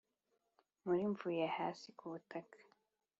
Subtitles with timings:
[0.83, 2.57] muri m vuye hasi kubutaka